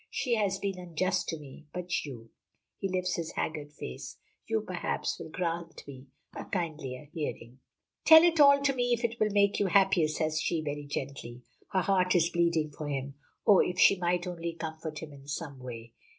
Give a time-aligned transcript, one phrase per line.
[0.09, 1.67] She has been unjust to me.
[1.71, 2.31] But you,"
[2.79, 7.59] he lifts his haggard face, "you, perhaps, will grant me a kindlier hearing."
[8.03, 11.43] "Tell it all to me, if it will make you happier," says she, very gently.
[11.71, 13.13] Her heart is bleeding for him.
[13.45, 15.93] Oh, if she might only comfort him in some way!